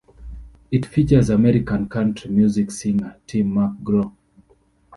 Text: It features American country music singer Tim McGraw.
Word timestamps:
It 0.71 0.87
features 0.87 1.29
American 1.29 1.87
country 1.87 2.31
music 2.31 2.71
singer 2.71 3.17
Tim 3.27 3.53
McGraw. 3.53 4.11